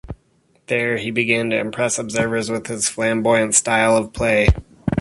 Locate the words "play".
4.13-4.47